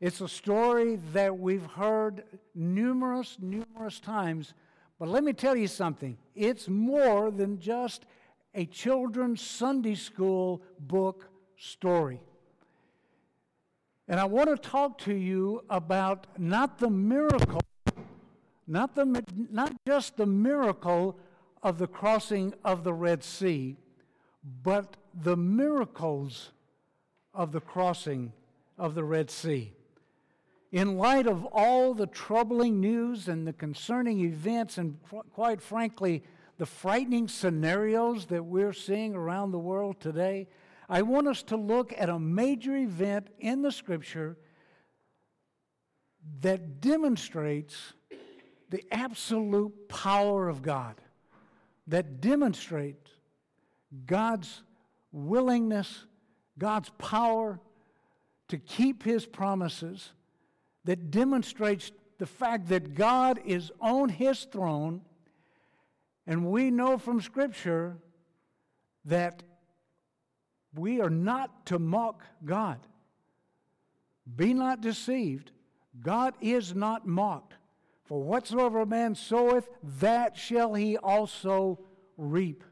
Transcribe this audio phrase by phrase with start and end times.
[0.00, 2.22] It's a story that we've heard
[2.54, 4.54] numerous, numerous times.
[4.98, 8.06] But let me tell you something it's more than just
[8.54, 12.20] a children's Sunday school book story.
[14.06, 17.60] And I want to talk to you about not the miracle,
[18.66, 21.18] not, the, not just the miracle
[21.62, 23.76] of the crossing of the Red Sea,
[24.62, 26.52] but the miracles
[27.34, 28.32] of the crossing
[28.78, 29.72] of the Red Sea.
[30.70, 34.98] In light of all the troubling news and the concerning events, and
[35.32, 36.22] quite frankly,
[36.58, 40.48] the frightening scenarios that we're seeing around the world today,
[40.88, 44.36] I want us to look at a major event in the scripture
[46.40, 47.94] that demonstrates
[48.68, 50.96] the absolute power of God,
[51.86, 53.10] that demonstrates
[54.04, 54.62] God's
[55.12, 56.04] willingness,
[56.58, 57.58] God's power
[58.48, 60.10] to keep his promises,
[60.88, 65.02] that demonstrates the fact that God is on his throne.
[66.26, 67.98] And we know from Scripture
[69.04, 69.42] that
[70.74, 72.78] we are not to mock God.
[74.34, 75.50] Be not deceived.
[76.00, 77.52] God is not mocked.
[78.04, 79.68] For whatsoever a man soweth,
[80.00, 81.80] that shall he also
[82.16, 82.64] reap.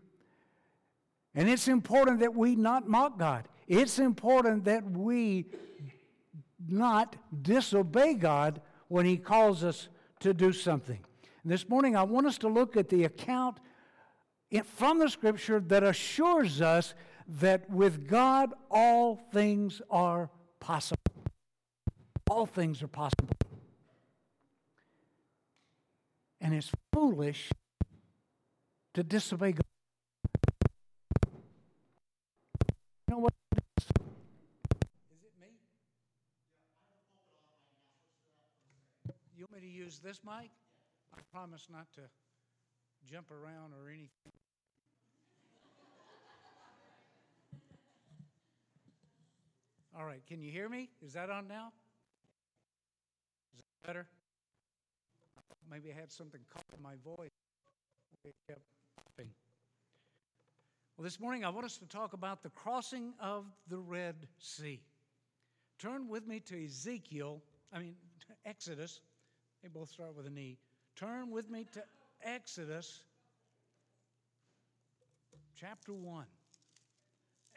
[1.34, 3.46] And it's important that we not mock God.
[3.69, 5.44] It's important that we
[6.69, 9.89] not disobey God when He calls us
[10.20, 10.98] to do something.
[11.42, 13.59] And this morning, I want us to look at the account
[14.64, 16.94] from the Scripture that assures us
[17.28, 21.03] that with God all things are possible.
[22.31, 23.37] All things are possible.
[26.41, 27.50] And it's foolish
[28.94, 29.62] to disobey God.
[33.09, 33.84] You know what it is?
[33.84, 35.48] Is it me?
[39.37, 40.50] You want me to use this mic?
[41.14, 42.00] I promise not to
[43.10, 44.32] jump around or anything.
[49.98, 50.91] All right, can you hear me?
[51.04, 51.72] Is that on now?
[53.54, 54.06] Is that better?
[55.70, 57.31] Maybe I had something caught in my voice.
[58.25, 58.60] It kept
[58.97, 59.31] popping.
[60.97, 64.81] Well, this morning I want us to talk about the crossing of the Red Sea.
[65.78, 67.94] Turn with me to Ezekiel, I mean,
[68.44, 69.00] Exodus.
[69.62, 70.59] They both start with an E.
[70.97, 71.83] Turn with me to
[72.22, 73.03] Exodus
[75.56, 76.25] chapter 1.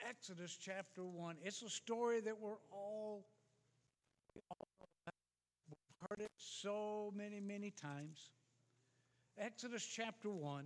[0.07, 1.35] Exodus chapter 1.
[1.43, 3.25] It's a story that we're all,
[4.33, 4.67] we all
[5.69, 8.29] we've heard it so many, many times.
[9.37, 10.65] Exodus chapter 1.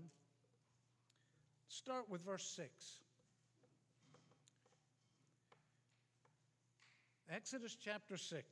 [1.67, 2.69] Start with verse 6.
[7.29, 8.45] Exodus chapter 6.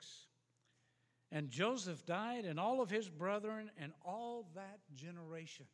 [1.31, 5.66] And Joseph died, and all of his brethren, and all that generation.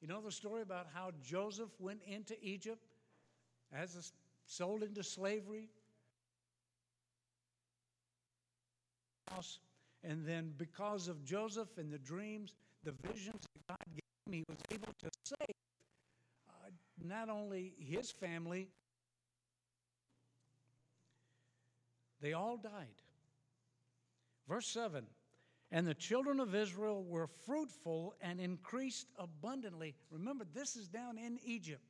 [0.00, 2.82] You know the story about how Joseph went into Egypt
[3.72, 4.02] as a,
[4.46, 5.68] sold into slavery.
[10.02, 12.54] And then, because of Joseph and the dreams,
[12.84, 15.54] the visions that God gave him, he was able to save
[16.48, 16.70] uh,
[17.02, 18.68] not only his family,
[22.20, 23.03] they all died.
[24.48, 25.04] Verse 7
[25.70, 29.94] And the children of Israel were fruitful and increased abundantly.
[30.10, 31.82] Remember, this is down in Egypt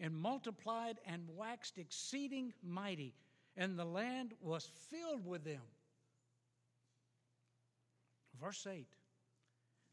[0.00, 3.14] and multiplied and waxed exceeding mighty,
[3.56, 5.60] and the land was filled with them.
[8.40, 8.86] Verse 8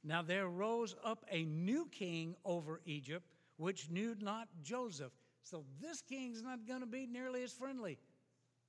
[0.03, 3.25] Now there rose up a new king over Egypt,
[3.57, 5.11] which knew not Joseph.
[5.43, 7.97] So this king's not going to be nearly as friendly.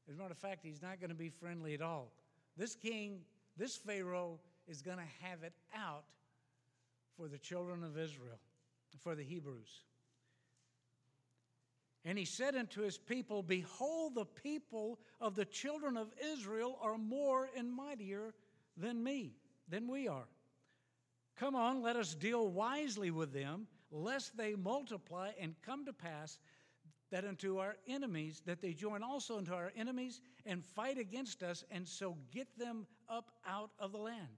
[0.08, 2.12] As a matter of fact, he's not going to be friendly at all.
[2.58, 3.20] This king,
[3.56, 6.04] this Pharaoh, is going to have it out
[7.16, 8.38] for the children of Israel,
[8.98, 9.84] for the Hebrews.
[12.04, 16.98] And he said unto his people, Behold, the people of the children of Israel are
[16.98, 18.34] more and mightier
[18.76, 19.34] than me,
[19.68, 20.26] than we are.
[21.38, 26.38] Come on, let us deal wisely with them, lest they multiply and come to pass
[27.10, 31.64] that unto our enemies, that they join also unto our enemies and fight against us,
[31.70, 34.28] and so get them up out of the land.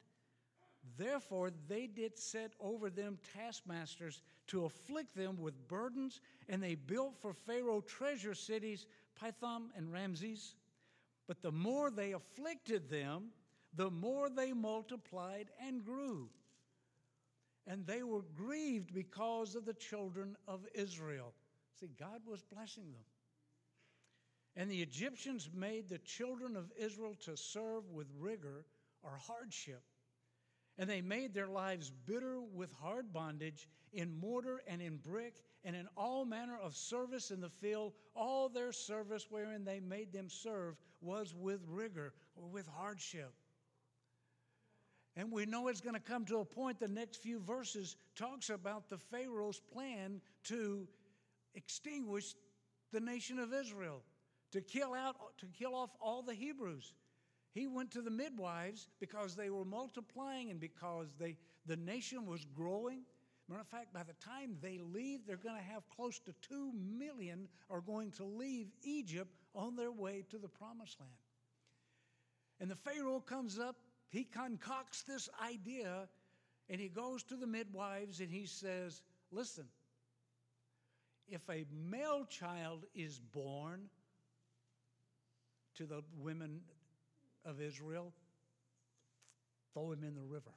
[0.96, 7.16] Therefore, they did set over them taskmasters to afflict them with burdens, and they built
[7.20, 8.86] for Pharaoh treasure cities,
[9.20, 10.54] Pithom and Ramses.
[11.26, 13.30] But the more they afflicted them,
[13.74, 16.28] the more they multiplied and grew.
[17.66, 21.34] And they were grieved because of the children of Israel.
[21.80, 23.04] See, God was blessing them.
[24.56, 28.66] And the Egyptians made the children of Israel to serve with rigor
[29.02, 29.82] or hardship.
[30.76, 35.76] And they made their lives bitter with hard bondage in mortar and in brick and
[35.76, 37.92] in all manner of service in the field.
[38.14, 43.32] All their service wherein they made them serve was with rigor or with hardship.
[45.16, 48.48] And we know it's going to come to a point, the next few verses talks
[48.48, 50.86] about the Pharaoh's plan to
[51.54, 52.34] extinguish
[52.92, 54.02] the nation of Israel,
[54.52, 56.92] to kill out, to kill off all the Hebrews.
[57.52, 61.36] He went to the midwives because they were multiplying and because they,
[61.66, 63.00] the nation was growing.
[63.48, 66.72] Matter of fact, by the time they leave, they're going to have close to two
[66.72, 71.12] million are going to leave Egypt on their way to the promised land.
[72.60, 73.76] And the Pharaoh comes up,
[74.10, 76.08] he concocts this idea,
[76.68, 79.02] and he goes to the midwives and he says,
[79.32, 79.64] Listen,
[81.30, 83.88] if a male child is born
[85.76, 86.60] to the women
[87.44, 88.12] of Israel,
[89.72, 90.50] throw him in the river,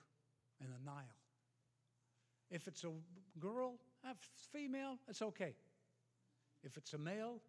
[0.59, 1.03] in the Nile.
[2.49, 2.91] If it's a
[3.39, 4.15] girl, a
[4.51, 5.53] female, it's okay.
[6.63, 7.39] If it's a male,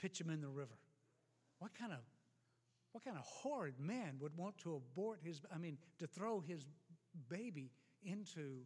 [0.00, 0.76] pitch him in the river.
[1.58, 1.98] What kind of
[2.92, 6.64] what kind of horrid man would want to abort his I mean to throw his
[7.28, 7.70] baby
[8.02, 8.62] into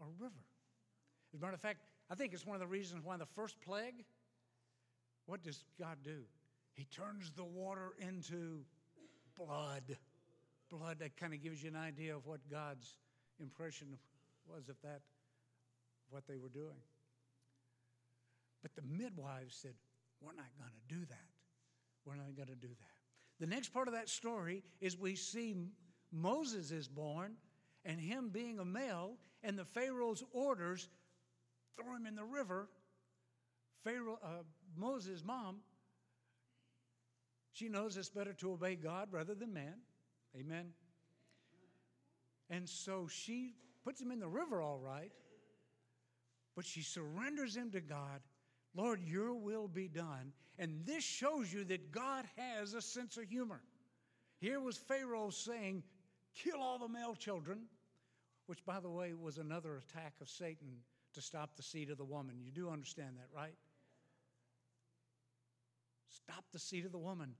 [0.00, 0.34] a river?
[1.34, 1.80] As a matter of fact,
[2.12, 4.04] I think it's one of the reasons why the first plague,
[5.24, 6.24] what does God do?
[6.74, 8.66] He turns the water into
[9.34, 9.96] blood.
[10.70, 12.98] Blood, that kind of gives you an idea of what God's
[13.40, 13.96] impression
[14.46, 15.00] was of that,
[16.10, 16.82] what they were doing.
[18.60, 19.72] But the midwives said,
[20.20, 21.28] We're not going to do that.
[22.04, 23.40] We're not going to do that.
[23.40, 25.54] The next part of that story is we see
[26.12, 27.36] Moses is born,
[27.86, 30.90] and him being a male, and the Pharaoh's orders
[31.76, 32.68] throw him in the river.
[33.84, 34.42] Pharaoh, uh,
[34.76, 35.60] Moses' mom
[37.52, 39.74] she knows it's better to obey God rather than man.
[40.34, 40.70] Amen.
[42.48, 43.54] And so she
[43.84, 45.12] puts him in the river, all right,
[46.56, 48.20] but she surrenders him to God.
[48.74, 50.32] Lord, your will be done.
[50.58, 53.62] And this shows you that God has a sense of humor.
[54.38, 55.82] Here was Pharaoh saying,
[56.34, 57.64] Kill all the male children,
[58.46, 60.78] which, by the way, was another attack of Satan
[61.14, 62.36] to stop the seed of the woman.
[62.40, 63.54] You do understand that, right?
[66.08, 67.34] Stop the seed of the woman.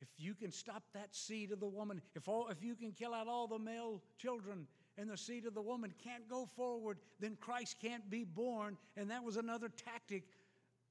[0.00, 3.14] If you can stop that seed of the woman, if, all, if you can kill
[3.14, 4.66] out all the male children
[4.98, 8.76] and the seed of the woman can't go forward, then Christ can't be born.
[8.96, 10.24] And that was another tactic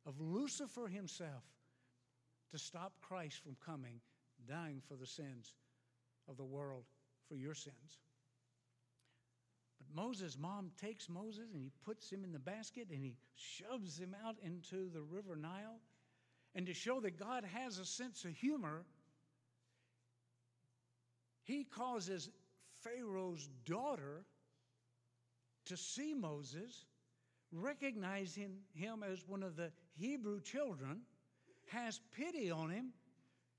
[0.06, 1.44] of Lucifer himself
[2.51, 4.00] to stop Christ from coming,
[4.48, 5.54] dying for the sins
[6.27, 6.83] of the world,
[7.27, 8.00] for your sins.
[9.95, 14.15] Moses' mom takes Moses and he puts him in the basket and he shoves him
[14.25, 15.79] out into the river Nile.
[16.55, 18.85] And to show that God has a sense of humor,
[21.43, 22.29] he causes
[22.81, 24.25] Pharaoh's daughter
[25.65, 26.85] to see Moses,
[27.51, 31.01] recognizing him as one of the Hebrew children,
[31.69, 32.89] has pity on him.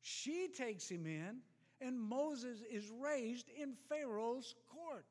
[0.03, 1.39] She takes him in,
[1.81, 5.07] and Moses is raised in Pharaoh's court.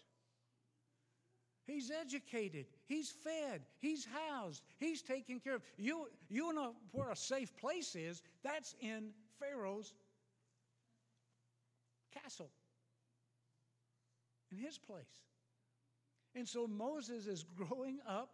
[1.65, 2.65] He's educated.
[2.85, 3.61] He's fed.
[3.79, 4.63] He's housed.
[4.77, 5.61] He's taken care of.
[5.77, 8.21] You, you know where a safe place is?
[8.43, 9.93] That's in Pharaoh's
[12.13, 12.49] castle,
[14.51, 15.21] in his place.
[16.35, 18.31] And so Moses is growing up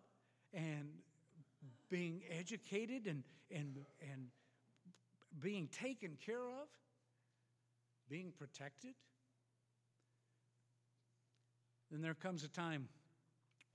[0.53, 0.89] and
[1.89, 4.27] being educated and, and, and
[5.39, 6.67] being taken care of,
[8.09, 8.95] being protected.
[11.91, 12.87] Then there comes a time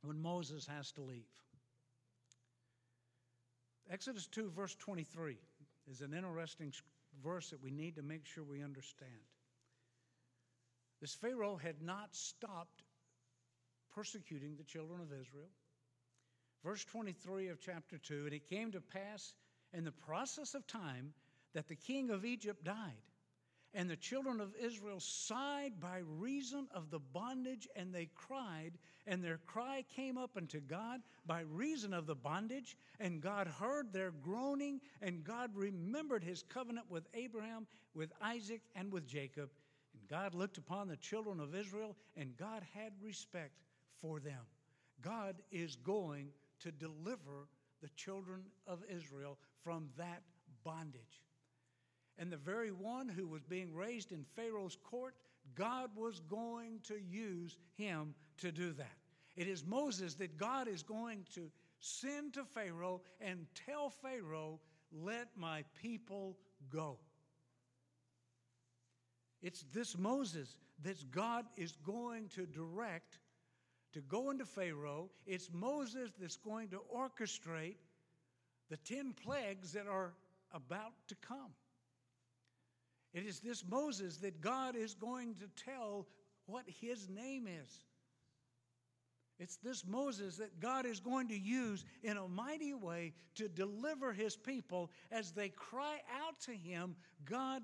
[0.04, 1.24] when Moses has to leave.
[3.90, 5.36] Exodus 2, verse 23,
[5.90, 6.72] is an interesting
[7.22, 9.10] verse that we need to make sure we understand.
[11.00, 12.82] This Pharaoh had not stopped
[13.94, 15.50] persecuting the children of Israel.
[16.64, 19.34] Verse 23 of chapter 2 And it came to pass
[19.72, 21.12] in the process of time
[21.54, 23.02] that the king of Egypt died
[23.74, 29.22] and the children of Israel sighed by reason of the bondage, and they cried, and
[29.22, 34.12] their cry came up unto God by reason of the bondage, and God heard their
[34.12, 39.50] groaning, and God remembered his covenant with Abraham, with Isaac, and with Jacob.
[39.92, 43.58] And God looked upon the children of Israel, and God had respect
[44.00, 44.46] for them.
[45.02, 46.28] God is going
[46.60, 47.48] to deliver
[47.82, 50.22] the children of Israel from that
[50.62, 51.23] bondage.
[52.18, 55.14] And the very one who was being raised in Pharaoh's court,
[55.54, 58.96] God was going to use him to do that.
[59.36, 64.60] It is Moses that God is going to send to Pharaoh and tell Pharaoh,
[64.92, 66.36] let my people
[66.70, 66.98] go.
[69.42, 73.18] It's this Moses that God is going to direct
[73.92, 75.10] to go into Pharaoh.
[75.26, 77.76] It's Moses that's going to orchestrate
[78.70, 80.14] the 10 plagues that are
[80.52, 81.52] about to come.
[83.14, 86.06] It is this Moses that God is going to tell
[86.46, 87.84] what his name is.
[89.38, 94.12] It's this Moses that God is going to use in a mighty way to deliver
[94.12, 96.94] his people as they cry out to him.
[97.24, 97.62] God,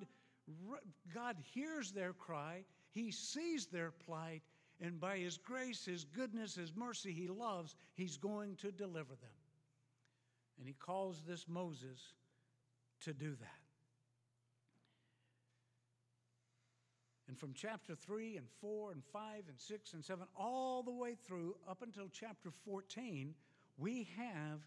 [1.15, 4.43] God hears their cry, he sees their plight,
[4.81, 9.31] and by his grace, his goodness, his mercy, he loves, he's going to deliver them.
[10.59, 12.15] And he calls this Moses
[13.03, 13.60] to do that.
[17.31, 21.15] And from chapter 3 and 4 and 5 and 6 and 7, all the way
[21.15, 23.37] through up until chapter 14,
[23.79, 24.59] we have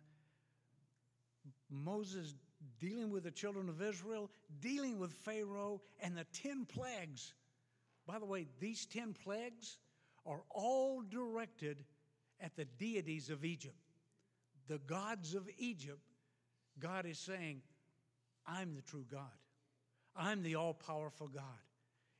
[1.69, 2.35] Moses
[2.79, 7.33] dealing with the children of Israel, dealing with Pharaoh, and the 10 plagues.
[8.07, 9.77] By the way, these 10 plagues
[10.25, 11.83] are all directed
[12.39, 13.75] at the deities of Egypt,
[14.69, 15.99] the gods of Egypt.
[16.79, 17.61] God is saying,
[18.47, 19.37] I'm the true God,
[20.15, 21.43] I'm the all powerful God.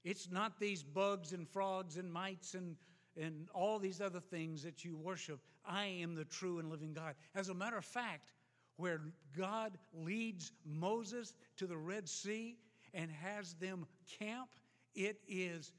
[0.04, 2.76] It's not these bugs and frogs and mites and,
[3.16, 5.40] and all these other things that you worship.
[5.66, 7.16] I am the true and living God.
[7.36, 8.34] As a matter of fact,
[8.78, 9.02] where
[9.38, 12.58] God leads Moses to the Red Sea
[12.94, 13.86] and has them
[14.20, 14.50] camp,
[14.96, 15.72] it is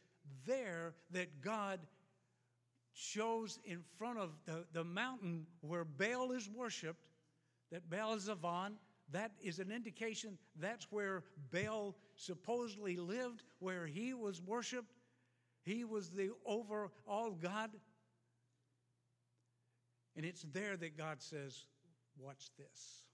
[0.47, 1.81] there that God
[2.93, 7.09] shows in front of the, the mountain where Baal is worshiped,
[7.73, 8.75] that Baal Zephon,
[9.15, 14.93] that is an indication that's where Baal supposedly lived, where he was worshiped.
[15.63, 17.71] He was the overall God.
[20.17, 21.67] And it's there that God says,
[22.19, 23.05] Watch this.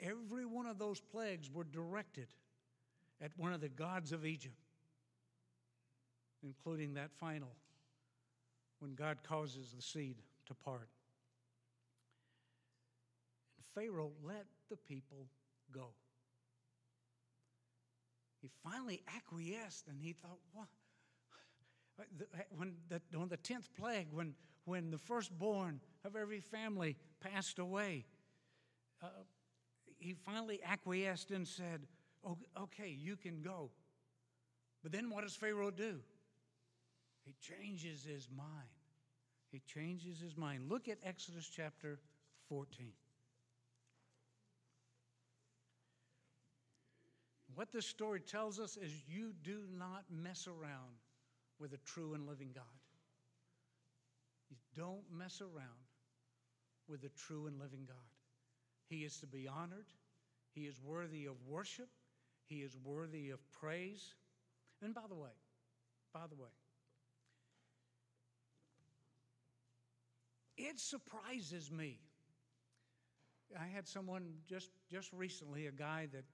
[0.00, 2.28] Every one of those plagues were directed
[3.20, 4.56] at one of the gods of Egypt,
[6.42, 7.52] including that final
[8.80, 10.16] when God causes the seed
[10.46, 10.88] to part.
[13.74, 15.26] Pharaoh let the people
[15.72, 15.90] go.
[18.40, 20.68] He finally acquiesced and he thought, what?
[22.56, 28.04] When the, on the 10th plague, when, when the firstborn of every family passed away,
[29.02, 29.06] uh,
[29.98, 31.86] he finally acquiesced and said,
[32.58, 33.70] Okay, you can go.
[34.82, 36.00] But then what does Pharaoh do?
[37.24, 38.68] He changes his mind.
[39.50, 40.68] He changes his mind.
[40.68, 41.98] Look at Exodus chapter
[42.48, 42.92] 14.
[47.54, 50.98] What this story tells us is you do not mess around
[51.60, 52.64] with a true and living God.
[54.50, 55.68] You don't mess around
[56.88, 57.96] with a true and living God.
[58.88, 59.86] He is to be honored,
[60.54, 61.88] He is worthy of worship,
[62.46, 64.14] He is worthy of praise.
[64.82, 65.30] And by the way,
[66.12, 66.50] by the way,
[70.56, 72.00] it surprises me.
[73.58, 76.24] I had someone just, just recently, a guy that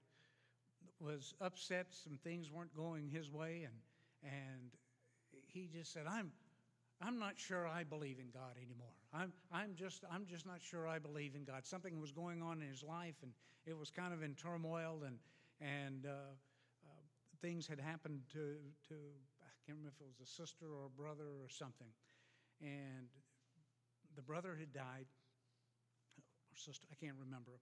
[1.01, 1.87] was upset.
[1.89, 3.75] Some things weren't going his way, and
[4.23, 4.71] and
[5.47, 6.31] he just said, "I'm."
[7.03, 8.93] I'm not sure I believe in God anymore.
[9.11, 11.65] I'm, I'm, just, I'm just not sure I believe in God.
[11.65, 13.31] Something was going on in his life, and
[13.65, 15.17] it was kind of in turmoil, and,
[15.59, 16.09] and uh,
[16.85, 16.89] uh,
[17.41, 18.53] things had happened to,
[18.89, 18.93] to,
[19.41, 21.89] I can't remember if it was a sister or a brother or something.
[22.61, 23.09] And
[24.15, 25.07] the brother had died,
[26.19, 27.53] or sister, I can't remember.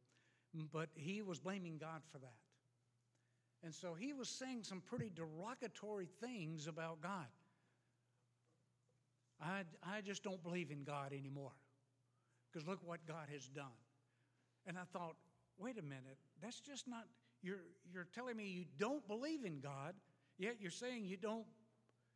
[0.73, 2.35] But he was blaming God for that.
[3.63, 7.27] And so he was saying some pretty derogatory things about God.
[9.41, 11.51] I, I just don't believe in God anymore
[12.51, 13.65] because look what God has done.
[14.65, 15.15] And I thought,
[15.57, 17.05] wait a minute, that's just not,
[17.41, 17.63] you're,
[17.93, 19.93] you're telling me you don't believe in God,
[20.37, 21.45] yet you're saying you don't,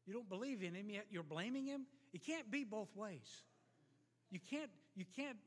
[0.06, 1.86] you don't believe in Him, yet you're blaming Him?
[2.14, 3.44] It can't be both ways.
[4.32, 5.38] You can't, you can't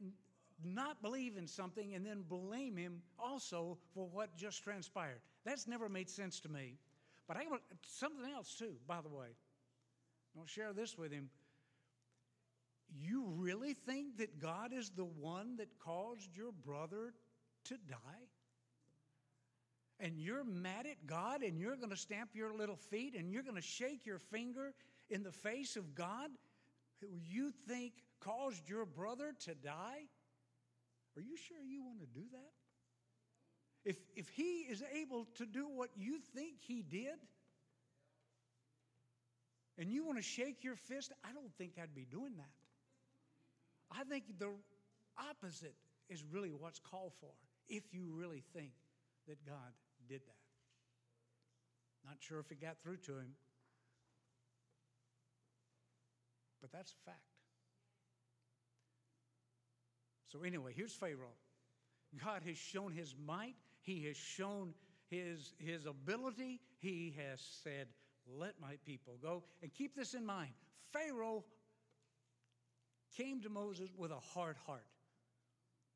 [0.64, 5.20] not believe in something and then blame him also for what just transpired.
[5.46, 6.74] That's never made sense to me.
[7.28, 7.44] But I
[7.86, 9.28] something else too, by the way.
[10.36, 11.30] I'll share this with him.
[12.92, 17.14] You really think that God is the one that caused your brother
[17.64, 18.26] to die?
[19.98, 23.42] And you're mad at God and you're going to stamp your little feet and you're
[23.42, 24.74] going to shake your finger
[25.08, 26.28] in the face of God
[27.00, 30.02] who you think caused your brother to die?
[31.16, 32.55] Are you sure you want to do that?
[33.86, 37.14] If, if he is able to do what you think he did,
[39.78, 43.96] and you want to shake your fist, I don't think I'd be doing that.
[43.96, 44.50] I think the
[45.30, 45.76] opposite
[46.08, 47.30] is really what's called for.
[47.68, 48.70] if you really think
[49.28, 49.72] that God
[50.08, 50.42] did that.
[52.04, 53.34] Not sure if it got through to him,
[56.60, 57.20] but that's a fact.
[60.28, 61.36] So, anyway, here's Pharaoh.
[62.24, 63.54] God has shown his might,
[63.86, 64.74] he has shown
[65.08, 66.60] his, his ability.
[66.78, 67.86] He has said,
[68.26, 69.44] Let my people go.
[69.62, 70.50] And keep this in mind
[70.92, 71.44] Pharaoh
[73.16, 74.84] came to Moses with a hard heart.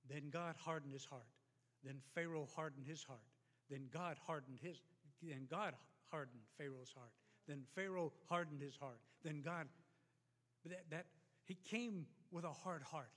[0.08, 1.26] Then God hardened his heart.
[1.84, 3.18] Then Pharaoh hardened his heart.
[3.68, 4.80] Then God hardened his
[5.22, 5.74] then God
[6.10, 7.12] hardened Pharaoh's heart.
[7.46, 9.00] Then Pharaoh hardened his heart.
[9.22, 9.66] Then God
[10.64, 11.06] that, that
[11.44, 13.10] he came with a hard heart.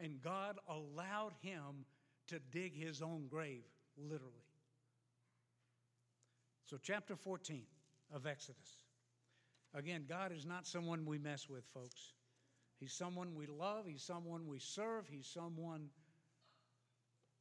[0.00, 1.84] And God allowed him
[2.28, 3.64] to dig his own grave,
[3.98, 4.32] literally.
[6.66, 7.62] So, chapter 14
[8.14, 8.78] of Exodus.
[9.74, 12.12] Again, God is not someone we mess with, folks.
[12.78, 15.88] He's someone we love, He's someone we serve, He's someone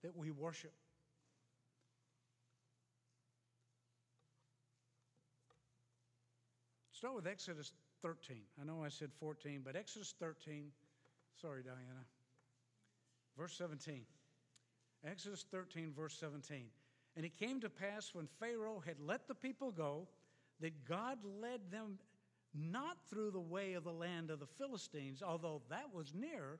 [0.03, 0.73] that we worship.
[6.91, 8.37] Start with Exodus 13.
[8.59, 10.71] I know I said 14, but Exodus 13,
[11.39, 12.05] sorry, Diana,
[13.37, 14.01] verse 17.
[15.09, 16.65] Exodus 13, verse 17.
[17.15, 20.07] And it came to pass when Pharaoh had let the people go
[20.59, 21.97] that God led them
[22.53, 26.59] not through the way of the land of the Philistines, although that was near,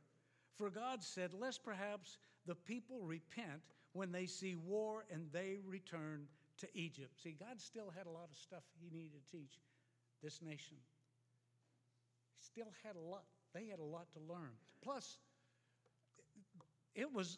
[0.58, 3.62] for God said, Lest perhaps the people repent
[3.94, 6.28] when they see war and they return
[6.60, 7.12] to Egypt.
[7.22, 9.60] See, God still had a lot of stuff he needed to teach
[10.24, 10.78] this nation.
[12.38, 13.24] He still had a lot,
[13.54, 14.52] they had a lot to learn.
[14.84, 15.18] Plus,
[16.96, 17.38] it was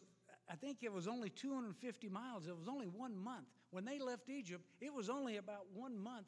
[0.50, 2.48] I think it was only 250 miles.
[2.48, 3.46] It was only one month.
[3.72, 6.25] When they left Egypt, it was only about one month,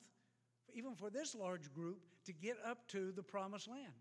[0.74, 3.94] even for this large group, to get up to the promised land.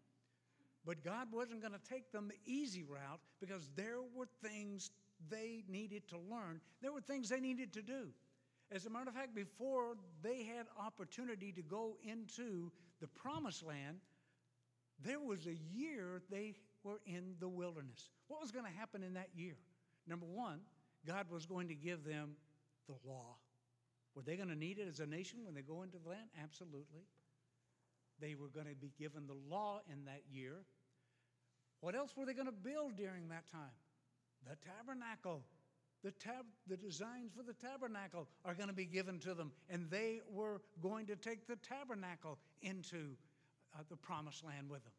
[0.85, 4.91] But God wasn't going to take them the easy route because there were things
[5.31, 8.09] they needed to learn, there were things they needed to do.
[8.73, 13.97] As a matter of fact, before they had opportunity to go into the promised land,
[15.03, 18.11] there was a year they were in the wilderness.
[18.29, 19.57] What was going to happen in that year?
[20.11, 20.59] Number one,
[21.07, 22.33] God was going to give them
[22.89, 23.37] the law.
[24.17, 26.29] Were they going to need it as a nation when they go into the land?
[26.43, 27.07] Absolutely.
[28.21, 30.57] They were going to be given the law in that year.
[31.81, 33.71] What else were they going to build during that time?
[34.49, 35.43] The tabernacle.
[36.03, 39.91] The, tab- the designs for the tabernacle are going to be given to them, and
[39.91, 43.17] they were going to take the tabernacle into
[43.75, 44.95] uh, the promised land with them.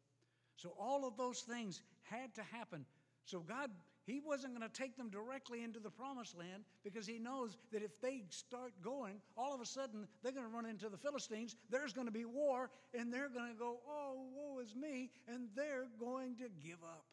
[0.56, 2.86] So, all of those things had to happen.
[3.24, 3.70] So, God
[4.04, 7.82] he wasn't going to take them directly into the promised land because he knows that
[7.82, 11.54] if they start going, all of a sudden they're going to run into the Philistines.
[11.70, 15.48] There's going to be war, and they're going to go, Oh, woe is me, and
[15.54, 17.04] they're going to give up.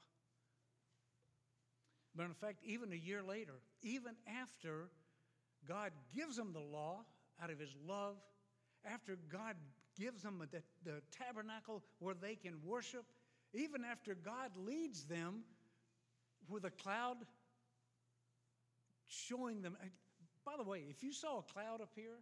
[2.15, 4.89] But in fact, even a year later, even after
[5.67, 7.01] God gives them the law
[7.41, 8.15] out of his love,
[8.83, 9.55] after God
[9.97, 13.05] gives them the, the tabernacle where they can worship,
[13.53, 15.43] even after God leads them
[16.49, 17.17] with a cloud
[19.07, 19.77] showing them.
[20.45, 22.17] By the way, if you saw a cloud appear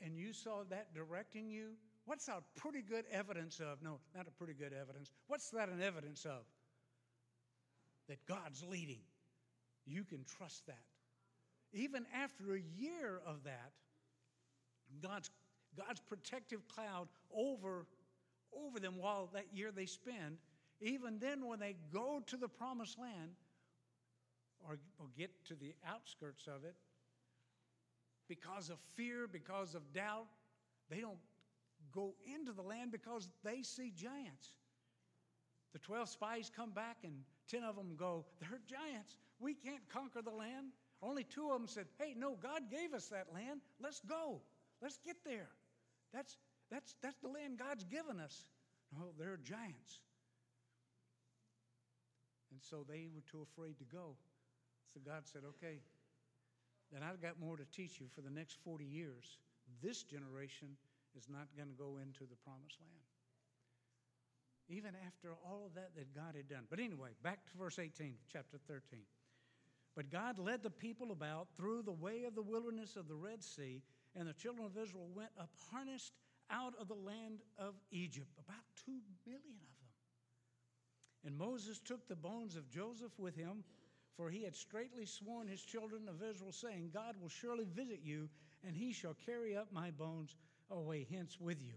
[0.00, 1.72] and you saw that directing you,
[2.04, 3.82] what's that pretty good evidence of?
[3.82, 5.10] No, not a pretty good evidence.
[5.26, 6.42] What's that an evidence of?
[8.08, 9.02] That God's leading.
[9.86, 10.84] You can trust that.
[11.72, 13.72] Even after a year of that,
[15.02, 15.30] God's,
[15.76, 17.86] God's protective cloud over,
[18.56, 20.38] over them while that year they spend
[20.80, 23.32] even then, when they go to the promised land
[24.66, 26.74] or, or get to the outskirts of it,
[28.28, 30.26] because of fear, because of doubt,
[30.88, 31.18] they don't
[31.92, 34.52] go into the land because they see giants.
[35.72, 37.14] The 12 spies come back, and
[37.48, 39.16] 10 of them go, They're giants.
[39.38, 40.68] We can't conquer the land.
[41.02, 43.60] Only two of them said, Hey, no, God gave us that land.
[43.80, 44.40] Let's go.
[44.82, 45.48] Let's get there.
[46.12, 46.36] That's,
[46.70, 48.46] that's, that's the land God's given us.
[48.92, 50.00] No, they're giants.
[52.50, 54.16] And so they were too afraid to go.
[54.92, 55.78] So God said, okay,
[56.92, 59.38] then I've got more to teach you for the next 40 years.
[59.82, 60.76] This generation
[61.16, 63.06] is not going to go into the promised land.
[64.68, 66.64] Even after all of that that God had done.
[66.70, 69.00] But anyway, back to verse 18, chapter 13.
[69.96, 73.42] But God led the people about through the way of the wilderness of the Red
[73.42, 73.82] Sea,
[74.14, 76.14] and the children of Israel went up harnessed
[76.50, 79.69] out of the land of Egypt, about two million of them.
[81.24, 83.64] And Moses took the bones of Joseph with him,
[84.16, 88.28] for he had straitly sworn his children of Israel, saying, God will surely visit you,
[88.66, 90.36] and he shall carry up my bones
[90.70, 91.74] away hence with you.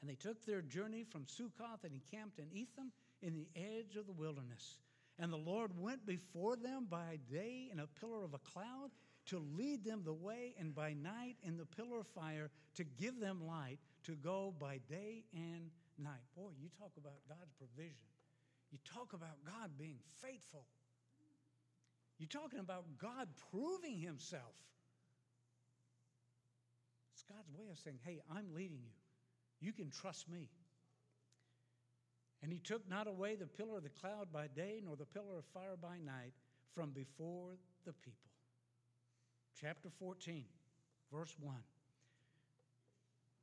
[0.00, 4.06] And they took their journey from Succoth and encamped in Etham in the edge of
[4.06, 4.78] the wilderness.
[5.18, 8.90] And the Lord went before them by day in a pillar of a cloud
[9.26, 13.18] to lead them the way, and by night in the pillar of fire to give
[13.18, 16.24] them light to go by day and night.
[16.36, 18.08] Boy, you talk about God's provision.
[18.70, 20.66] You talk about God being faithful.
[22.18, 24.54] You're talking about God proving himself.
[27.14, 28.92] It's God's way of saying, hey, I'm leading you.
[29.60, 30.48] You can trust me.
[32.42, 35.38] And he took not away the pillar of the cloud by day, nor the pillar
[35.38, 36.32] of fire by night
[36.74, 38.30] from before the people.
[39.60, 40.44] Chapter 14,
[41.12, 41.54] verse 1.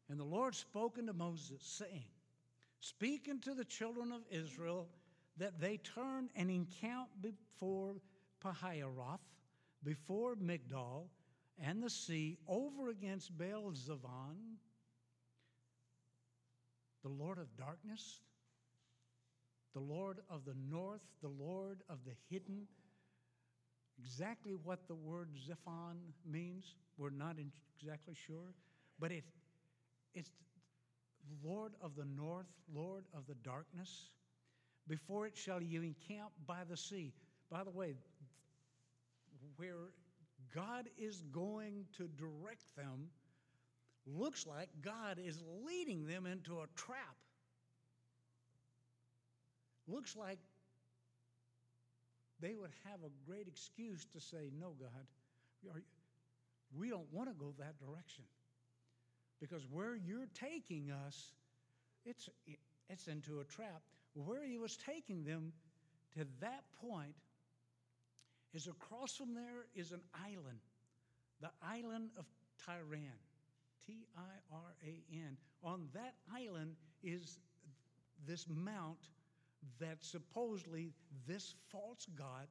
[0.10, 2.06] And the Lord spoke unto Moses, saying,
[2.84, 4.90] Speak unto the children of Israel
[5.38, 7.96] that they turn and encamp before
[8.44, 9.22] Pihahiroth,
[9.86, 11.06] before Migdol,
[11.58, 14.58] and the sea, over against Baal Zephon,
[17.04, 18.20] the Lord of darkness,
[19.74, 22.68] the Lord of the north, the Lord of the hidden.
[23.98, 27.38] Exactly what the word Zephon means, we're not
[27.80, 28.54] exactly sure,
[29.00, 29.24] but it,
[30.14, 30.32] it's
[31.44, 34.10] Lord of the north, Lord of the darkness.
[34.88, 37.14] Before it shall you encamp by the sea.
[37.50, 37.96] By the way,
[39.58, 39.92] where
[40.54, 43.10] God is going to direct them
[44.06, 47.16] looks like God is leading them into a trap.
[49.88, 50.40] Looks like
[52.40, 55.82] they would have a great excuse to say, No, God,
[56.76, 58.26] we don't want to go that direction.
[59.44, 61.34] Because where you're taking us,
[62.06, 62.30] it's,
[62.90, 63.82] it's into a trap.
[64.14, 65.52] Where He was taking them
[66.18, 67.16] to that point
[68.54, 70.60] is across from there is an island,
[71.42, 72.24] the island of
[72.66, 73.20] Tiran.
[73.86, 75.36] T I R A N.
[75.62, 77.38] On that island is
[78.26, 79.10] this mount
[79.82, 80.94] that supposedly
[81.28, 82.48] this false God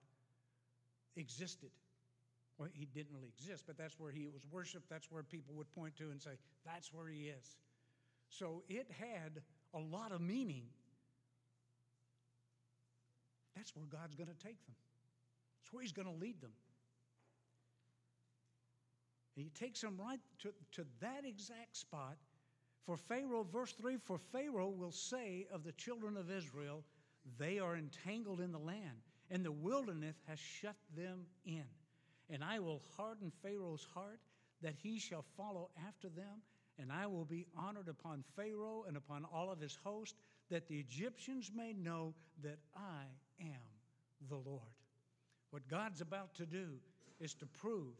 [1.16, 1.70] existed.
[2.58, 4.88] Well, he didn't really exist, but that's where he was worshiped.
[4.90, 6.32] That's where people would point to and say,
[6.64, 7.56] that's where he is.
[8.28, 9.40] So it had
[9.74, 10.64] a lot of meaning.
[13.56, 14.76] That's where God's going to take them,
[15.60, 16.52] that's where he's going to lead them.
[19.36, 22.16] And he takes them right to, to that exact spot.
[22.84, 26.84] For Pharaoh, verse 3 For Pharaoh will say of the children of Israel,
[27.38, 31.64] they are entangled in the land, and the wilderness has shut them in.
[32.30, 34.20] And I will harden Pharaoh's heart
[34.62, 36.42] that he shall follow after them,
[36.78, 40.16] and I will be honored upon Pharaoh and upon all of his host,
[40.50, 43.04] that the Egyptians may know that I
[43.40, 44.60] am the Lord.
[45.50, 46.68] What God's about to do
[47.20, 47.94] is to prove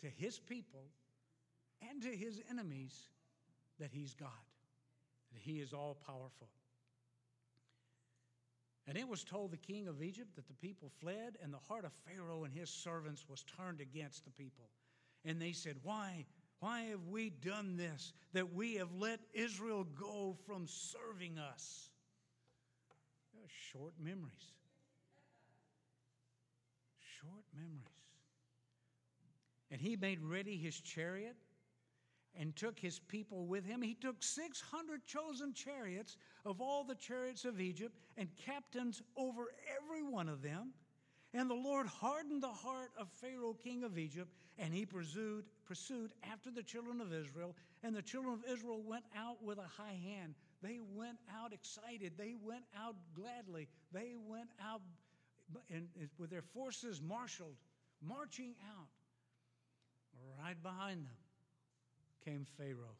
[0.00, 0.90] to his people
[1.90, 3.08] and to his enemies
[3.78, 4.30] that he's God,
[5.32, 6.48] that he is all powerful.
[8.88, 11.84] And it was told the king of Egypt that the people fled, and the heart
[11.84, 14.68] of Pharaoh and his servants was turned against the people.
[15.24, 16.24] And they said, Why?
[16.60, 21.90] Why have we done this, that we have let Israel go from serving us?
[23.72, 24.54] Short memories.
[27.20, 27.82] Short memories.
[29.70, 31.36] And he made ready his chariot
[32.38, 33.82] and took his people with him.
[33.82, 39.46] He took 600 chosen chariots of all the chariots of Egypt and captains over
[39.76, 40.72] every one of them.
[41.34, 46.12] And the Lord hardened the heart of Pharaoh, king of Egypt, and he pursued, pursued
[46.32, 47.54] after the children of Israel.
[47.82, 50.34] And the children of Israel went out with a high hand.
[50.62, 52.12] They went out excited.
[52.16, 53.68] They went out gladly.
[53.92, 54.80] They went out
[56.18, 57.56] with their forces marshaled,
[58.00, 58.88] marching out.
[60.42, 61.12] Right behind them
[62.26, 62.96] came Pharaoh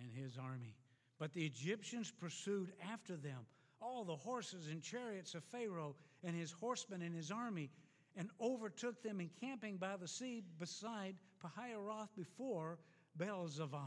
[0.00, 0.74] and his army.
[1.18, 3.46] But the Egyptians pursued after them,
[3.80, 7.70] all the horses and chariots of Pharaoh and his horsemen and his army,
[8.16, 12.78] and overtook them encamping by the sea beside Pihahiroth before
[13.16, 13.80] Baal-zephon.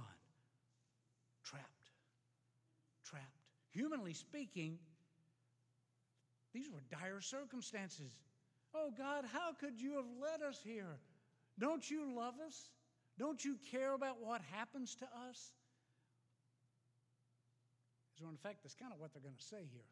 [1.44, 1.92] Trapped.
[3.04, 3.26] Trapped.
[3.72, 4.78] Humanly speaking,
[6.54, 8.12] these were dire circumstances.
[8.74, 11.00] Oh God, how could you have led us here?
[11.60, 12.70] Don't you love us?
[13.22, 15.52] Don't you care about what happens to us?
[18.18, 19.86] So, in fact, that's kind of what they're going to say here.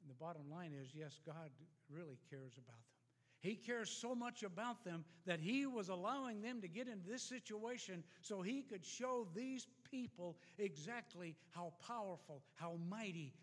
[0.00, 1.50] And the bottom line is yes, God
[1.90, 2.96] really cares about them.
[3.40, 7.22] He cares so much about them that He was allowing them to get into this
[7.22, 13.34] situation so He could show these people exactly how powerful, how mighty,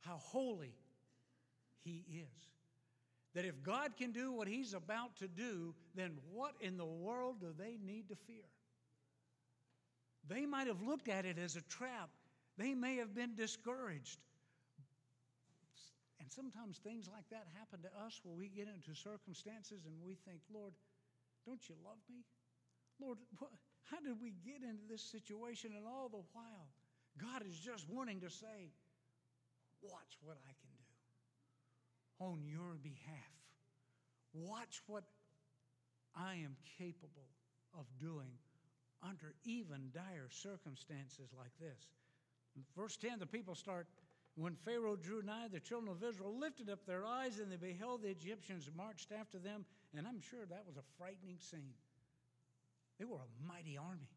[0.00, 0.74] how holy
[1.82, 2.52] He is.
[3.34, 7.40] That if God can do what He's about to do, then what in the world
[7.40, 8.44] do they need to fear?
[10.28, 12.10] They might have looked at it as a trap,
[12.58, 14.18] they may have been discouraged.
[16.20, 20.14] And sometimes things like that happen to us where we get into circumstances and we
[20.24, 20.72] think, Lord,
[21.44, 22.22] don't you love me?
[23.00, 23.50] Lord, what,
[23.90, 25.72] how did we get into this situation?
[25.76, 26.70] And all the while,
[27.18, 28.70] God is just wanting to say,
[29.82, 30.54] Watch what I
[32.22, 33.32] on your behalf.
[34.32, 35.04] Watch what
[36.14, 37.28] I am capable
[37.78, 38.30] of doing
[39.02, 41.88] under even dire circumstances like this.
[42.76, 43.86] Verse 10, the people start
[44.34, 48.02] when Pharaoh drew nigh, the children of Israel lifted up their eyes and they beheld
[48.02, 49.64] the Egyptians marched after them.
[49.94, 51.74] And I'm sure that was a frightening scene.
[52.98, 54.08] They were a mighty army.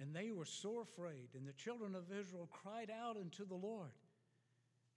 [0.00, 1.28] And they were sore afraid.
[1.34, 3.92] And the children of Israel cried out unto the Lord.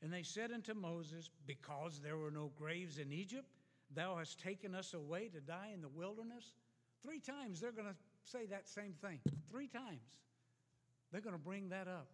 [0.02, 3.48] And they said unto Moses, Because there were no graves in Egypt,
[3.94, 6.54] thou hast taken us away to die in the wilderness.
[7.04, 9.20] Three times they're going to say that same thing.
[9.50, 10.18] Three times.
[11.12, 12.08] They're going to bring that up.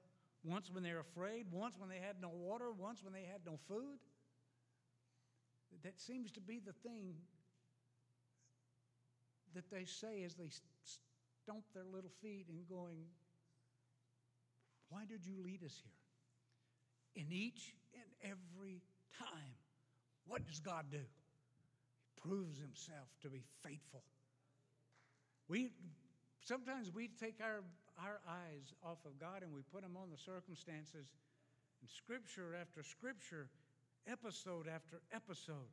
[0.44, 3.58] Once when they're afraid, once when they had no water, once when they had no
[3.68, 4.00] food.
[5.84, 7.16] That seems to be the thing
[9.54, 10.50] that they say as they
[10.84, 13.06] stomp their little feet and going,
[14.90, 16.05] Why did you lead us here?
[17.16, 18.82] In each and every
[19.18, 19.56] time,
[20.28, 20.98] what does God do?
[20.98, 24.04] He proves himself to be faithful.
[25.48, 25.72] We
[26.44, 27.64] sometimes we take our,
[28.04, 31.14] our eyes off of God and we put them on the circumstances
[31.82, 33.50] and scripture after scripture,
[34.08, 35.70] episode after episode.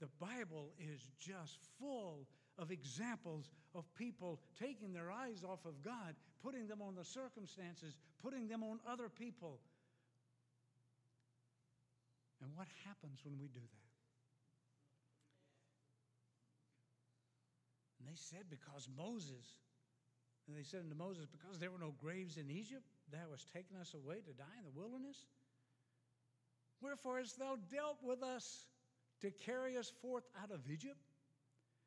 [0.00, 2.26] The Bible is just full
[2.58, 7.96] of examples of people taking their eyes off of God, putting them on the circumstances,
[8.22, 9.60] putting them on other people.
[12.46, 13.90] And what happens when we do that?
[17.98, 19.58] And they said, because Moses,
[20.46, 23.76] and they said unto Moses, because there were no graves in Egypt, thou hast taken
[23.80, 25.26] us away to die in the wilderness.
[26.80, 28.68] Wherefore hast thou dealt with us
[29.22, 31.02] to carry us forth out of Egypt?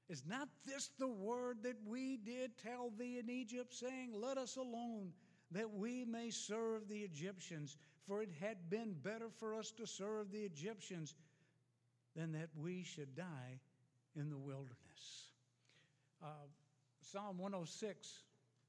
[0.10, 4.58] Is not this the word that we did tell thee in Egypt, saying, Let us
[4.58, 5.14] alone,
[5.52, 7.78] that we may serve the Egyptians?
[8.10, 11.16] For it had been better for us to serve the Egyptians
[12.16, 13.60] than that we should die
[14.16, 15.30] in the wilderness.
[16.22, 16.48] Uh,
[17.02, 18.10] Psalm 106,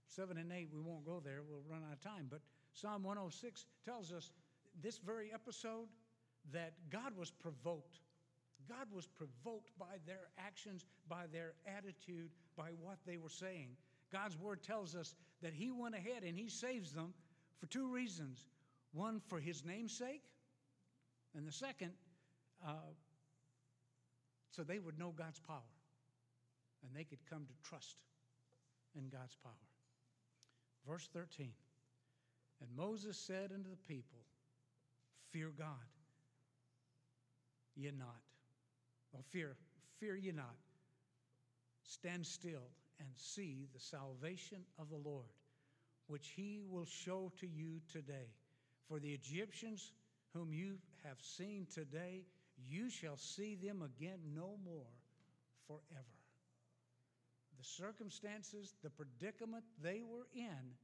[0.06, 2.40] 7 and 8, we won't go there, we'll run out of time, but
[2.74, 4.30] Psalm 106 tells us
[4.80, 5.88] this very episode
[6.52, 7.98] that God was provoked
[8.68, 13.70] God was provoked by their actions, by their attitude, by what they were saying.
[14.12, 17.12] God's word tells us that He went ahead and He saves them
[17.58, 18.44] for two reasons
[18.92, 20.22] one, for His name's sake,
[21.36, 21.92] and the second,
[22.66, 22.72] uh,
[24.50, 25.62] so they would know God's power
[26.82, 27.96] and they could come to trust
[28.96, 29.52] in God's power.
[30.86, 31.50] Verse 13
[32.60, 34.20] And Moses said unto the people,
[35.30, 35.66] Fear God,
[37.76, 38.20] ye not.
[39.12, 39.56] Well, fear,
[39.98, 40.56] fear ye not.
[41.82, 45.32] Stand still and see the salvation of the Lord,
[46.06, 48.28] which he will show to you today.
[48.90, 49.92] For the Egyptians
[50.34, 50.74] whom you
[51.04, 52.24] have seen today,
[52.68, 54.90] you shall see them again no more
[55.68, 56.18] forever.
[57.56, 60.74] The circumstances, the predicament they were in,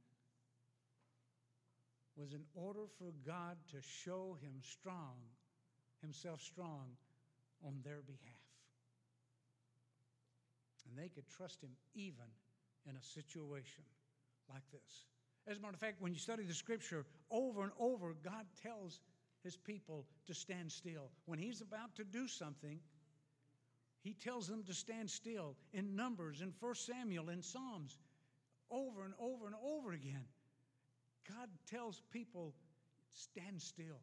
[2.15, 5.17] was in order for God to show him strong,
[6.01, 6.85] himself strong
[7.65, 8.47] on their behalf.
[10.89, 12.31] And they could trust him even
[12.89, 13.83] in a situation
[14.49, 15.16] like this.
[15.49, 18.99] As a matter of fact, when you study the scripture over and over, God tells
[19.43, 21.09] his people to stand still.
[21.25, 22.79] When he's about to do something,
[24.03, 27.97] he tells them to stand still in Numbers, in 1 Samuel, in Psalms,
[28.69, 30.25] over and over and over again.
[31.29, 32.53] God tells people,
[33.13, 34.01] stand still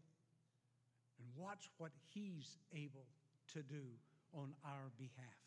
[1.18, 3.06] and watch what he's able
[3.52, 3.82] to do
[4.32, 5.38] on our behalf.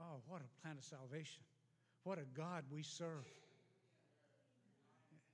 [0.00, 1.42] Oh, what a plan of salvation.
[2.02, 3.24] What a God we serve.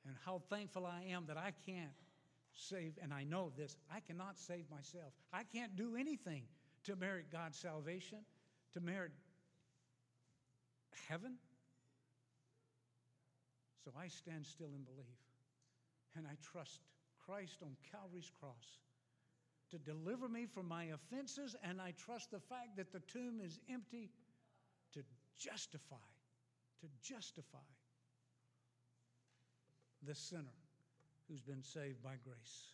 [0.06, 1.92] And how thankful I am that I can't
[2.52, 5.12] save, and I know this, I cannot save myself.
[5.32, 6.42] I can't do anything
[6.84, 8.18] to merit God's salvation,
[8.74, 9.12] to merit
[11.08, 11.34] heaven.
[13.84, 15.06] So I stand still and believe.
[16.16, 16.80] And I trust
[17.24, 18.78] Christ on Calvary's cross
[19.70, 23.58] to deliver me from my offenses, and I trust the fact that the tomb is
[23.72, 24.10] empty
[24.92, 25.00] to
[25.38, 25.96] justify,
[26.80, 27.58] to justify
[30.06, 30.58] the sinner
[31.28, 32.72] who's been saved by grace.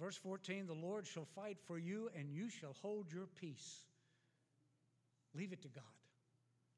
[0.00, 3.84] Verse 14 The Lord shall fight for you, and you shall hold your peace.
[5.34, 5.84] Leave it to God.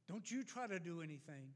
[0.09, 1.49] Don't you try to do anything.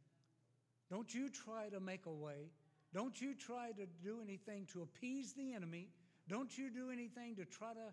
[0.91, 2.51] Don't you try to make a way.
[2.95, 5.89] Don't you try to do anything to appease the enemy.
[6.29, 7.93] Don't you do anything to try to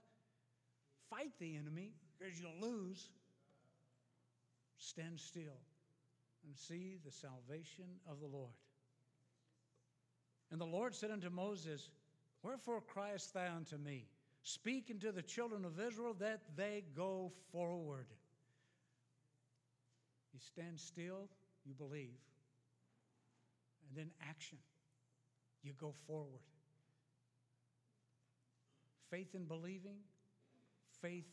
[1.09, 3.09] fight the enemy because you'll lose.
[4.77, 5.59] Stand still
[6.45, 8.53] and see the salvation of the Lord.
[10.51, 11.89] And the Lord said unto Moses,
[12.43, 14.05] Wherefore criest thou unto me?
[14.43, 18.05] Speak unto the children of Israel that they go forward.
[20.33, 21.29] You stand still,
[21.65, 22.19] you believe,
[23.89, 24.59] and then action.
[25.63, 26.43] You go forward.
[29.09, 29.97] Faith in believing,
[31.01, 31.25] faith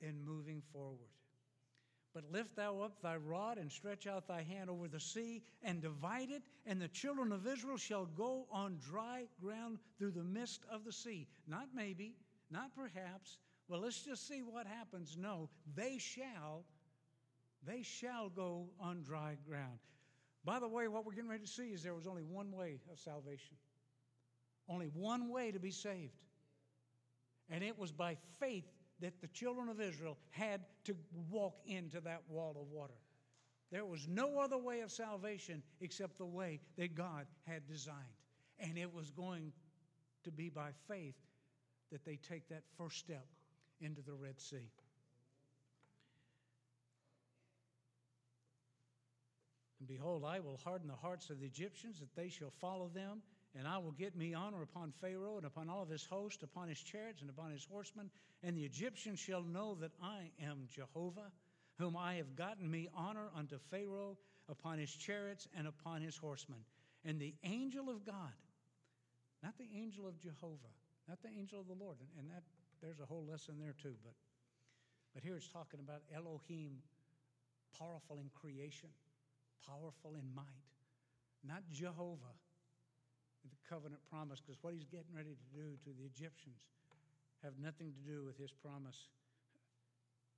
[0.00, 1.08] in moving forward.
[2.14, 5.82] But lift thou up thy rod and stretch out thy hand over the sea and
[5.82, 10.64] divide it, and the children of Israel shall go on dry ground through the midst
[10.70, 11.26] of the sea.
[11.48, 12.14] Not maybe,
[12.52, 13.38] not perhaps.
[13.66, 15.16] Well, let's just see what happens.
[15.18, 16.64] No, they shall,
[17.66, 19.80] they shall go on dry ground.
[20.44, 22.78] By the way, what we're getting ready to see is there was only one way
[22.92, 23.56] of salvation,
[24.68, 26.12] only one way to be saved.
[27.50, 28.70] And it was by faith
[29.04, 30.96] that the children of Israel had to
[31.30, 32.94] walk into that wall of water.
[33.70, 37.98] There was no other way of salvation except the way that God had designed.
[38.58, 39.52] And it was going
[40.22, 41.16] to be by faith
[41.92, 43.26] that they take that first step
[43.78, 44.70] into the Red Sea.
[49.80, 53.20] And behold, I will harden the hearts of the Egyptians that they shall follow them
[53.56, 56.68] and I will get me honor upon Pharaoh and upon all of his host, upon
[56.68, 58.10] his chariots and upon his horsemen.
[58.42, 61.30] And the Egyptians shall know that I am Jehovah,
[61.78, 66.58] whom I have gotten me honor unto Pharaoh, upon his chariots and upon his horsemen.
[67.04, 68.32] And the angel of God,
[69.42, 70.74] not the angel of Jehovah,
[71.08, 72.42] not the angel of the Lord, and that
[72.82, 74.14] there's a whole lesson there too, but
[75.14, 76.82] but here it's talking about Elohim,
[77.78, 78.88] powerful in creation,
[79.64, 80.66] powerful in might,
[81.46, 82.34] not Jehovah
[83.50, 86.64] the covenant promise because what he's getting ready to do to the Egyptians
[87.42, 89.08] have nothing to do with his promise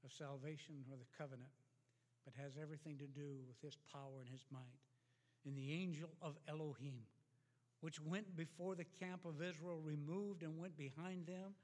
[0.05, 1.51] of salvation or the covenant,
[2.25, 4.83] but has everything to do with his power and his might.
[5.47, 7.07] And the angel of Elohim,
[7.81, 11.55] which went before the camp of Israel, removed and went behind them,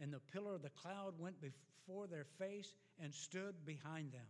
[0.00, 4.26] and the pillar of the cloud went before their face and stood behind them.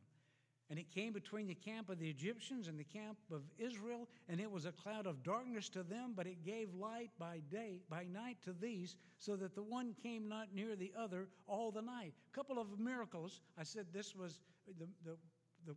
[0.70, 4.38] And it came between the camp of the Egyptians and the camp of Israel, and
[4.38, 8.04] it was a cloud of darkness to them, but it gave light by day, by
[8.04, 12.12] night to these, so that the one came not near the other all the night.
[12.30, 13.40] A couple of miracles.
[13.58, 14.40] I said this was
[14.78, 15.16] the, the,
[15.64, 15.72] the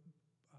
[0.54, 0.58] uh,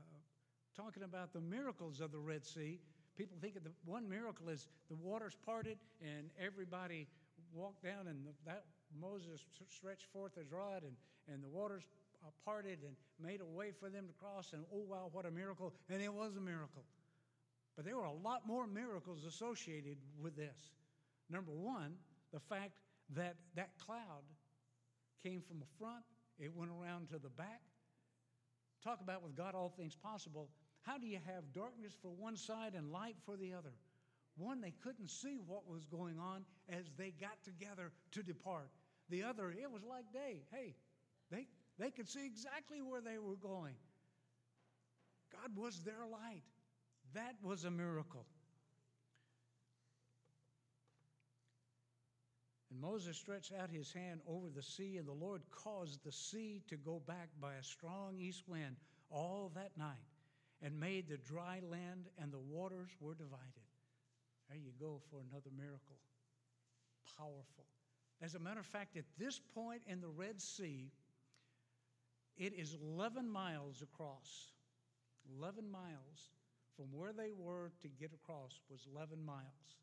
[0.74, 2.80] talking about the miracles of the Red Sea.
[3.18, 7.06] People think the one miracle is the waters parted and everybody
[7.52, 8.64] walked down, and the, that
[8.98, 10.96] Moses stretched forth his rod, and,
[11.32, 11.84] and the waters
[12.44, 15.72] parted and made a way for them to cross, and oh, wow, what a miracle.
[15.88, 16.84] And it was a miracle.
[17.76, 20.56] But there were a lot more miracles associated with this.
[21.30, 21.94] Number one,
[22.32, 22.72] the fact
[23.14, 24.24] that that cloud
[25.22, 26.04] came from the front,
[26.38, 27.62] it went around to the back.
[28.84, 30.48] Talk about with God all things possible.
[30.82, 33.72] How do you have darkness for one side and light for the other?
[34.36, 38.70] One, they couldn't see what was going on as they got together to depart.
[39.08, 40.42] The other, it was like day.
[40.50, 40.74] Hey,
[41.30, 41.46] they,
[41.82, 43.74] they could see exactly where they were going.
[45.32, 46.44] God was their light.
[47.12, 48.24] That was a miracle.
[52.70, 56.62] And Moses stretched out his hand over the sea, and the Lord caused the sea
[56.68, 58.76] to go back by a strong east wind
[59.10, 60.06] all that night,
[60.62, 63.66] and made the dry land, and the waters were divided.
[64.48, 65.98] There you go for another miracle.
[67.18, 67.66] Powerful.
[68.22, 70.92] As a matter of fact, at this point in the Red Sea,
[72.36, 74.52] it is 11 miles across.
[75.38, 76.30] 11 miles
[76.76, 79.78] from where they were to get across was 11 miles.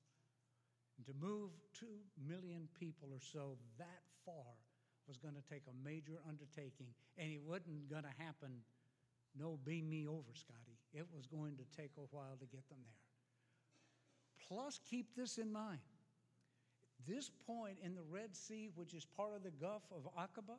[0.97, 1.85] And to move 2
[2.27, 4.59] million people or so that far
[5.07, 6.87] was going to take a major undertaking.
[7.17, 8.51] And it wasn't going to happen,
[9.37, 10.77] no beam me over, Scotty.
[10.93, 14.47] It was going to take a while to get them there.
[14.47, 15.79] Plus, keep this in mind.
[17.07, 20.57] This point in the Red Sea, which is part of the Gulf of Aqaba,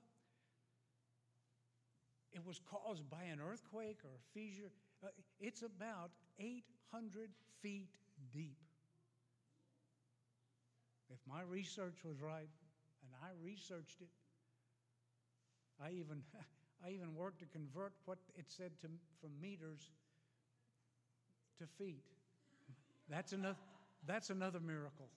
[2.33, 4.71] it was caused by an earthquake or a fissure.
[5.05, 5.09] Uh,
[5.41, 7.97] it's about 800 feet
[8.33, 8.59] deep.
[11.11, 12.49] If my research was right,
[13.03, 14.09] and I researched it,
[15.83, 16.23] I even,
[16.87, 18.89] I even worked to convert what it said to,
[19.21, 19.91] from meters
[21.59, 22.05] to feet.
[23.09, 23.59] That's another,
[24.07, 25.09] that's another miracle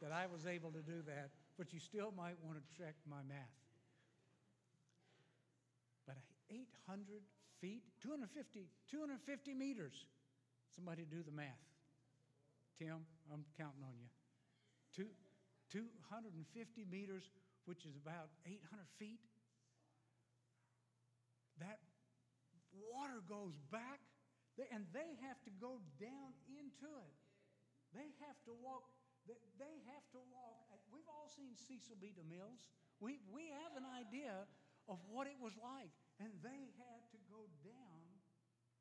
[0.00, 3.20] that I was able to do that, but you still might want to check my
[3.28, 3.63] math.
[6.48, 7.22] But 800
[7.60, 10.06] feet, 250, 250 meters.
[10.74, 11.64] Somebody do the math.
[12.78, 14.10] Tim, I'm counting on you.
[14.94, 15.10] Two,
[15.70, 16.34] 250
[16.90, 17.30] meters,
[17.64, 18.60] which is about 800
[18.98, 19.22] feet.
[21.60, 21.78] That
[22.74, 24.02] water goes back,
[24.58, 27.14] and they have to go down into it.
[27.94, 28.82] They have to walk.
[29.26, 30.66] They have to walk.
[30.90, 32.12] We've all seen Cecil B.
[32.12, 32.66] DeMille's.
[32.98, 34.46] We, we have an idea
[34.90, 35.94] of what it was like.
[36.20, 38.02] And they had to go down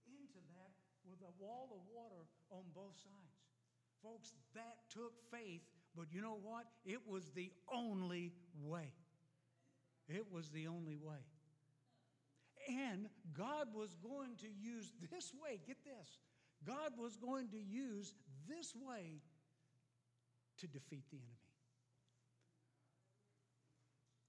[0.06, 0.74] into that
[1.10, 3.42] with a wall of water on both sides.
[4.02, 5.62] Folks, that took faith,
[5.96, 6.66] but you know what?
[6.86, 8.94] It was the only way.
[10.08, 11.24] It was the only way.
[12.70, 16.20] And God was going to use this way, get this.
[16.66, 18.14] God was going to use
[18.48, 19.22] this way
[20.60, 21.44] to defeat the enemy.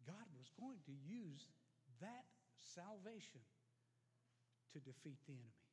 [0.07, 1.49] God was going to use
[2.01, 2.25] that
[2.75, 3.41] salvation
[4.73, 5.65] to defeat the enemy.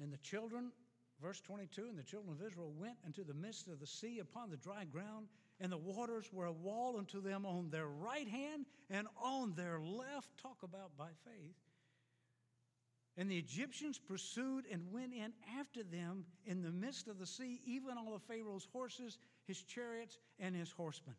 [0.00, 0.72] And the children,
[1.20, 4.50] verse 22, and the children of Israel went into the midst of the sea upon
[4.50, 5.28] the dry ground,
[5.60, 9.80] and the waters were a wall unto them on their right hand and on their
[9.80, 10.28] left.
[10.42, 11.54] Talk about by faith.
[13.16, 17.60] And the Egyptians pursued and went in after them in the midst of the sea,
[17.66, 21.14] even all of Pharaoh's horses, his chariots, and his horsemen.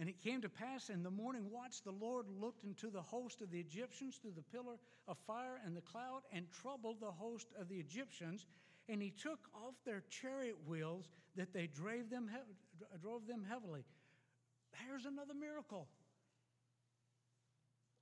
[0.00, 3.42] And it came to pass in the morning watch, the Lord looked into the host
[3.42, 7.48] of the Egyptians through the pillar of fire and the cloud and troubled the host
[7.60, 8.46] of the Egyptians.
[8.88, 12.30] And he took off their chariot wheels that they drove them,
[13.02, 13.84] drove them heavily.
[14.86, 15.86] Here's another miracle.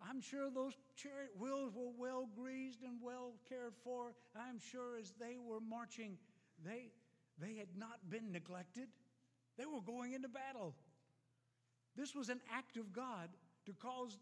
[0.01, 4.15] I'm sure those chariot wheels were well greased and well cared for.
[4.37, 6.17] I'm sure as they were marching,
[6.65, 6.93] they,
[7.41, 8.87] they had not been neglected.
[9.59, 10.77] They were going into battle.
[11.99, 13.29] This was an act of God
[13.67, 14.17] to cause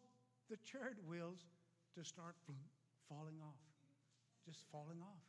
[0.49, 1.45] the chariot wheels
[1.95, 2.35] to start
[3.07, 3.61] falling off,
[4.47, 5.22] just falling off.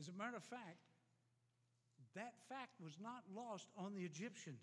[0.00, 0.82] As a matter of fact,
[2.16, 4.62] that fact was not lost on the Egyptians.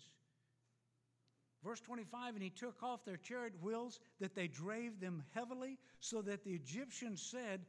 [1.64, 6.20] Verse 25, and he took off their chariot wheels that they drave them heavily, so
[6.20, 7.62] that the Egyptians said,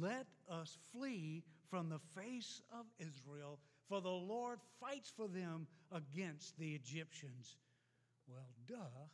[0.00, 3.58] Let us flee from the face of Israel,
[3.88, 7.56] for the Lord fights for them against the Egyptians.
[8.26, 9.08] Well, duh,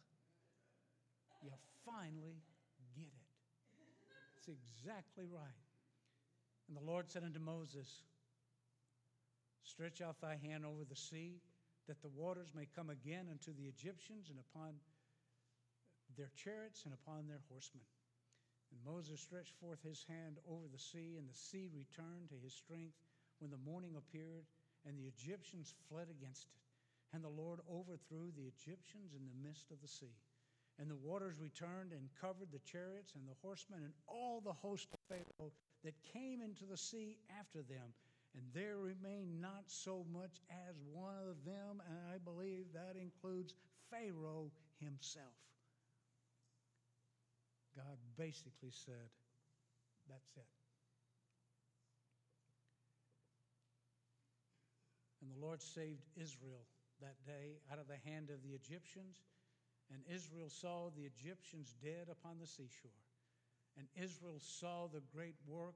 [1.43, 1.51] you
[1.85, 2.43] finally
[2.95, 3.31] get it.
[4.39, 5.67] It's exactly right.
[6.69, 7.89] And the Lord said unto Moses,
[9.63, 11.41] Stretch out thy hand over the sea
[11.87, 14.75] that the waters may come again unto the Egyptians and upon
[16.17, 17.85] their chariots and upon their horsemen.
[18.71, 22.55] And Moses stretched forth his hand over the sea, and the sea returned to his
[22.55, 22.95] strength
[23.39, 24.47] when the morning appeared,
[24.87, 26.70] and the Egyptians fled against it.
[27.13, 30.15] And the Lord overthrew the Egyptians in the midst of the sea.
[30.79, 34.89] And the waters returned and covered the chariots and the horsemen and all the host
[34.93, 35.53] of Pharaoh
[35.85, 37.93] that came into the sea after them
[38.37, 43.55] and there remained not so much as one of them, and I believe that includes
[43.91, 45.35] Pharaoh himself.
[47.75, 49.11] God basically said,
[50.09, 50.47] That's it.
[55.23, 56.67] And the Lord saved Israel
[57.01, 59.21] that day out of the hand of the Egyptians.
[59.93, 63.03] And Israel saw the Egyptians dead upon the seashore.
[63.77, 65.75] And Israel saw the great work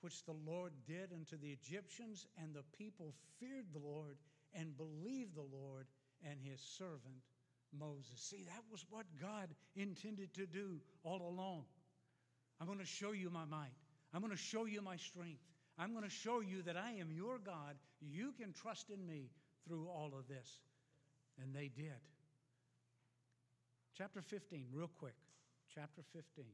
[0.00, 4.16] which the Lord did unto the Egyptians, and the people feared the Lord
[4.54, 5.86] and believed the Lord
[6.24, 7.24] and his servant
[7.76, 8.20] Moses.
[8.20, 11.64] See, that was what God intended to do all along.
[12.60, 13.74] I'm going to show you my might,
[14.14, 15.42] I'm going to show you my strength.
[15.80, 17.76] I'm going to show you that I am your God.
[18.00, 19.30] You can trust in me
[19.66, 20.48] through all of this.
[21.42, 22.00] And they did.
[23.96, 25.14] Chapter 15, real quick.
[25.74, 26.44] Chapter 15.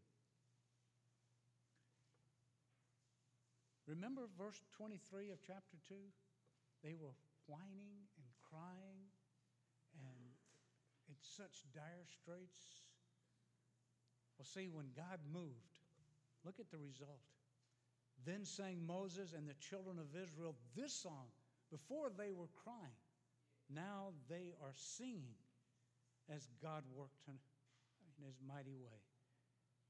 [3.86, 5.94] Remember verse 23 of chapter 2?
[6.82, 7.12] They were
[7.46, 9.04] whining and crying
[10.00, 10.24] and
[11.08, 12.80] in such dire straits.
[14.38, 15.78] Well, see, when God moved,
[16.44, 17.20] look at the result.
[18.24, 21.28] Then sang Moses and the children of Israel this song.
[21.74, 23.02] Before they were crying,
[23.68, 25.34] now they are singing
[26.30, 27.34] as God worked in
[28.24, 29.02] his mighty way.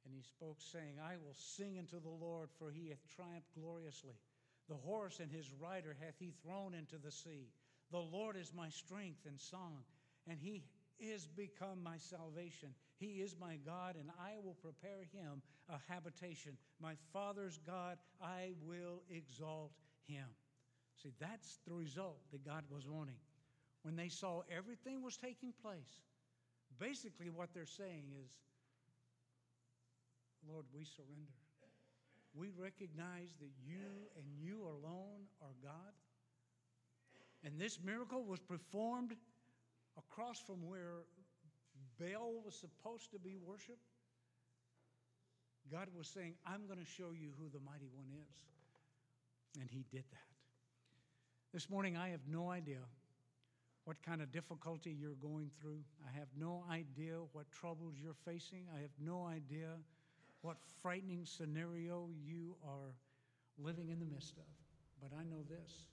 [0.07, 4.17] And he spoke, saying, I will sing unto the Lord, for he hath triumphed gloriously.
[4.67, 7.53] The horse and his rider hath he thrown into the sea.
[7.93, 9.85] The Lord is my strength and song,
[10.27, 10.65] and he
[10.99, 12.71] is become my salvation.
[12.97, 16.57] He is my God, and I will prepare him a habitation.
[16.81, 19.73] My Father's God, I will exalt
[20.07, 20.25] him.
[21.03, 23.19] See, that's the result that God was wanting.
[23.83, 26.01] When they saw everything was taking place,
[26.79, 28.31] basically what they're saying is,
[30.49, 31.33] Lord, we surrender.
[32.35, 35.95] we recognize that you and you alone are God.
[37.45, 39.15] And this miracle was performed
[39.97, 41.05] across from where
[41.99, 43.79] Baal was supposed to be worshiped.
[45.71, 48.37] God was saying, I'm going to show you who the mighty one is.
[49.61, 50.34] And he did that.
[51.55, 52.81] This morning, I have no idea
[53.85, 55.79] what kind of difficulty you're going through.
[56.05, 58.65] I have no idea what troubles you're facing.
[58.77, 59.69] I have no idea
[60.43, 62.97] what frightening scenario you are
[63.57, 64.51] living in the midst of.
[65.01, 65.87] But I know this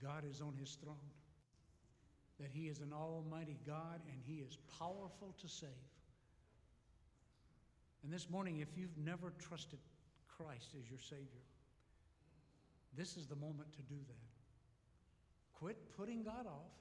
[0.00, 1.10] God is on his throne,
[2.38, 5.70] that he is an almighty God and he is powerful to save.
[8.04, 9.80] And this morning, if you've never trusted
[10.28, 11.42] Christ as your Savior,
[12.96, 14.35] this is the moment to do that.
[15.58, 16.72] Quit putting God off.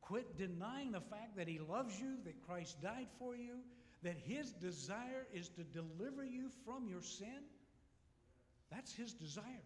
[0.00, 3.56] Quit denying the fact that He loves you, that Christ died for you,
[4.02, 7.42] that His desire is to deliver you from your sin.
[8.70, 9.64] That's His desire.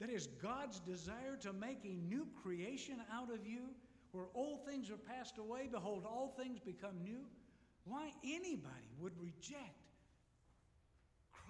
[0.00, 3.68] That is God's desire to make a new creation out of you
[4.12, 5.68] where old things are passed away.
[5.70, 7.20] Behold, all things become new.
[7.84, 9.80] Why anybody would reject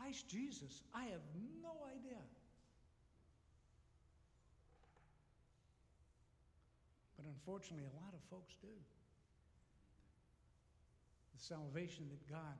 [0.01, 1.21] Christ Jesus, I have
[1.63, 2.19] no idea.
[7.17, 8.75] But unfortunately, a lot of folks do.
[11.35, 12.59] The salvation that God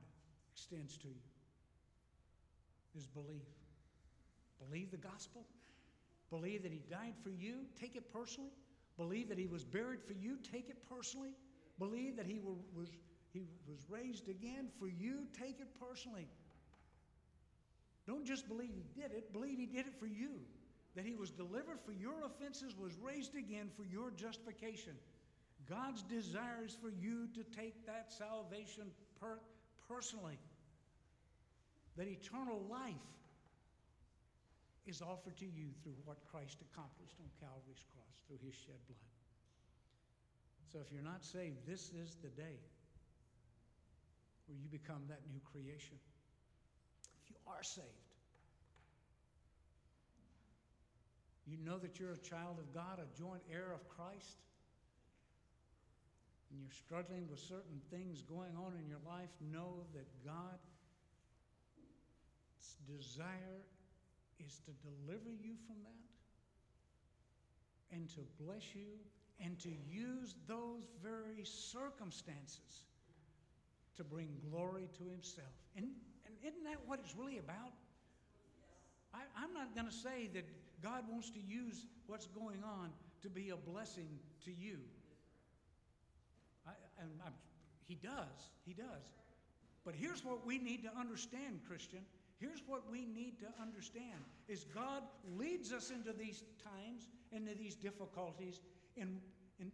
[0.53, 1.23] extends to you
[2.97, 3.49] is belief.
[4.67, 5.45] Believe the gospel.
[6.31, 7.67] Believe that He died for you.
[7.79, 8.53] Take it personally.
[8.97, 10.39] Believe that He was buried for you.
[10.53, 11.35] Take it personally.
[11.79, 12.39] Believe that He
[12.75, 12.91] was,
[13.33, 15.27] he was raised again for you.
[15.39, 16.29] Take it personally.
[18.07, 20.41] Don't just believe He did it, believe He did it for you
[20.95, 24.95] that he was delivered for your offenses, was raised again for your justification.
[25.69, 29.41] God's desire is for you to take that salvation per-
[29.89, 30.39] personally.
[31.97, 33.07] That eternal life
[34.87, 39.11] is offered to you through what Christ accomplished on Calvary's cross, through his shed blood.
[40.73, 42.59] So if you're not saved, this is the day
[44.47, 45.99] where you become that new creation.
[47.23, 48.10] If you are saved,
[51.51, 54.39] You know that you're a child of God, a joint heir of Christ.
[56.51, 59.31] And you're struggling with certain things going on in your life.
[59.53, 60.63] Know that God's
[62.87, 63.67] desire
[64.39, 66.07] is to deliver you from that
[67.93, 68.95] and to bless you
[69.43, 72.85] and to use those very circumstances
[73.97, 75.51] to bring glory to Himself.
[75.77, 75.87] And,
[76.27, 77.75] and isn't that what it's really about?
[79.13, 80.45] I, am not going to say that
[80.83, 82.91] God wants to use what's going on
[83.23, 84.09] to be a blessing
[84.45, 84.79] to you.
[86.67, 86.73] I,
[87.87, 88.51] he does.
[88.67, 89.05] He does.
[89.85, 92.01] But here's what we need to understand, Christian.
[92.39, 95.03] Here's what we need to understand is God
[95.37, 98.61] leads us into these times, into these difficulties,
[98.97, 99.21] in,
[99.59, 99.71] in,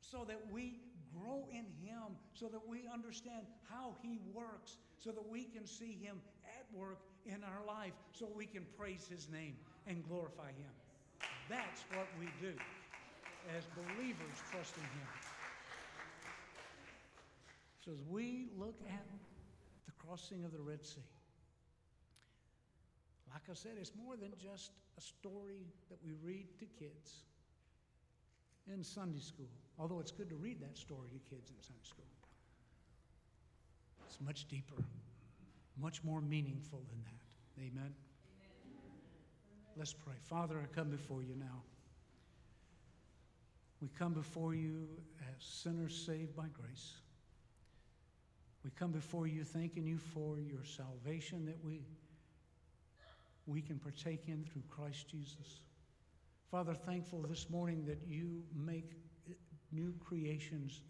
[0.00, 0.80] so that we
[1.14, 5.98] grow in Him, so that we understand how He works, so that we can see
[6.00, 9.54] Him at work in our life, so we can praise His name
[9.90, 10.70] and glorify Him.
[11.50, 12.54] That's what we do
[13.56, 15.08] as believers trusting Him.
[17.84, 19.06] So as we look at
[19.86, 21.02] the crossing of the Red Sea,
[23.32, 27.24] like I said, it's more than just a story that we read to kids
[28.72, 32.04] in Sunday school, although it's good to read that story to kids in Sunday school.
[34.06, 34.82] It's much deeper,
[35.80, 37.62] much more meaningful than that.
[37.62, 37.94] Amen.
[39.76, 40.14] Let's pray.
[40.28, 41.62] Father, I come before you now.
[43.80, 44.88] We come before you
[45.20, 46.94] as sinners saved by grace.
[48.64, 51.80] We come before you thanking you for your salvation that we,
[53.46, 55.60] we can partake in through Christ Jesus.
[56.50, 58.92] Father, thankful this morning that you make
[59.72, 60.82] new creations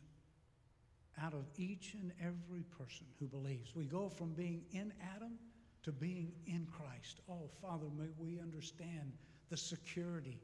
[1.22, 3.76] out of each and every person who believes.
[3.76, 5.38] We go from being in Adam
[5.82, 7.20] to being in Christ.
[7.28, 9.12] Oh, Father, may we understand
[9.48, 10.38] the security.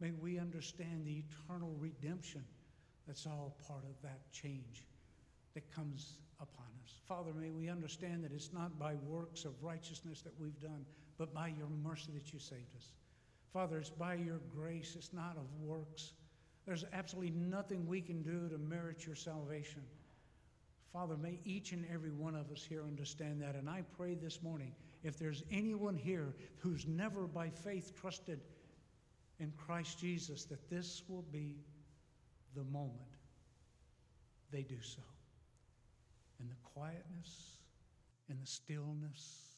[0.00, 2.44] May we understand the eternal redemption
[3.06, 4.86] that's all part of that change
[5.54, 6.94] that comes upon us.
[7.08, 10.84] Father, may we understand that it's not by works of righteousness that we've done,
[11.18, 12.92] but by your mercy that you saved us.
[13.52, 16.12] Father, it's by your grace, it's not of works.
[16.66, 19.82] There's absolutely nothing we can do to merit your salvation.
[20.92, 23.54] Father, may each and every one of us here understand that.
[23.54, 24.72] And I pray this morning,
[25.04, 28.40] if there's anyone here who's never by faith trusted
[29.38, 31.56] in Christ Jesus, that this will be
[32.54, 32.98] the moment
[34.50, 35.02] they do so.
[36.40, 37.58] In the quietness,
[38.28, 39.56] in the stillness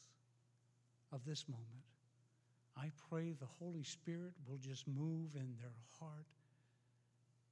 [1.11, 1.67] of this moment.
[2.75, 6.25] I pray the Holy Spirit will just move in their heart,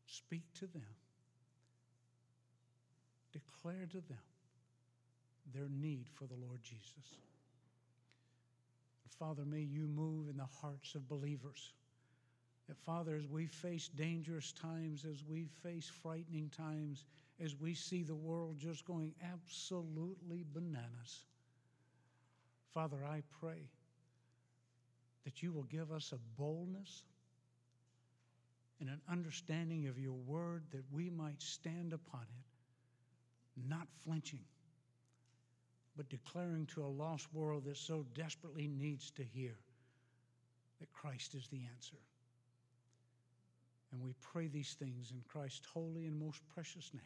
[0.08, 0.84] speak to them,
[3.32, 4.18] declare to them
[5.54, 7.22] their need for the Lord Jesus.
[9.22, 11.74] Father, may you move in the hearts of believers.
[12.68, 17.06] That, Father, as we face dangerous times, as we face frightening times,
[17.40, 21.26] as we see the world just going absolutely bananas,
[22.74, 23.70] Father, I pray
[25.24, 27.04] that you will give us a boldness
[28.80, 32.46] and an understanding of your word that we might stand upon it,
[33.68, 34.44] not flinching,
[35.96, 39.56] but declaring to a lost world that so desperately needs to hear
[40.80, 41.98] that Christ is the answer.
[43.92, 47.02] And we pray these things in Christ's holy and most precious name.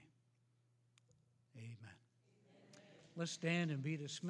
[1.57, 1.75] Amen.
[1.79, 1.95] Amen.
[3.15, 4.21] Let's stand and be dismissed.